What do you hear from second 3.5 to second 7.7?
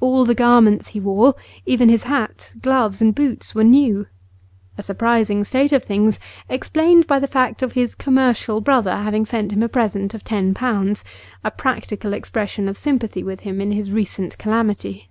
were new; a surprising state of things, explained by the fact